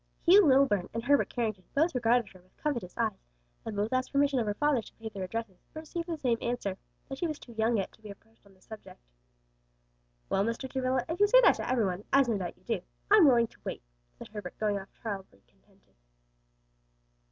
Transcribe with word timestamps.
Hugh 0.25 0.43
Lilburn 0.47 0.89
and 0.95 1.03
Herbert 1.03 1.29
Carrington 1.29 1.63
both 1.75 1.93
regarded 1.93 2.29
her 2.29 2.41
with 2.41 2.57
covetous 2.57 2.97
eyes, 2.97 3.23
and 3.63 3.75
both 3.75 3.93
asked 3.93 4.11
permission 4.11 4.39
of 4.39 4.47
her 4.47 4.55
father 4.55 4.81
to 4.81 4.93
pay 4.95 5.09
their 5.09 5.25
addresses, 5.25 5.59
but 5.73 5.81
received 5.81 6.07
the 6.07 6.17
same 6.17 6.39
answer; 6.41 6.79
that 7.07 7.19
she 7.19 7.27
was 7.27 7.37
too 7.37 7.51
young 7.53 7.77
yet 7.77 7.91
to 7.91 8.01
be 8.01 8.09
approached 8.09 8.43
on 8.43 8.55
that 8.55 8.63
subject. 8.63 8.99
"Well, 10.27 10.43
Mr. 10.43 10.67
Travilla, 10.67 11.05
if 11.07 11.19
you 11.19 11.27
say 11.27 11.39
that 11.41 11.53
to 11.57 11.69
every 11.69 11.85
one, 11.85 12.03
as 12.11 12.27
no 12.27 12.39
doubt 12.39 12.57
you 12.57 12.63
do, 12.63 12.81
I'm 13.11 13.27
willing 13.27 13.45
to 13.45 13.61
wait," 13.63 13.83
said 14.17 14.29
Herbert 14.29 14.57
going 14.57 14.79
off 14.79 14.89
tolerably 15.03 15.43
contented. 15.45 15.93